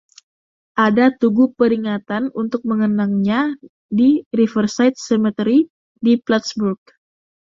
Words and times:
Ada 0.85 1.05
tugu 1.19 1.45
peringatan 1.59 2.23
untuk 2.41 2.61
mengenangnya 2.69 3.41
di 3.99 4.09
Riverside 4.37 4.97
Cemetery 5.05 5.59
di 6.05 6.13
Plattsburgh. 6.25 6.81